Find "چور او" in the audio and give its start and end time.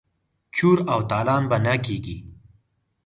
0.55-0.99